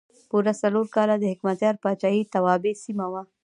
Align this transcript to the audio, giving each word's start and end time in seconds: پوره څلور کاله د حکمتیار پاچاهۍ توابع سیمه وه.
پوره 0.29 0.53
څلور 0.61 0.85
کاله 0.95 1.15
د 1.19 1.23
حکمتیار 1.31 1.75
پاچاهۍ 1.83 2.21
توابع 2.33 2.73
سیمه 2.83 3.07
وه. 3.11 3.21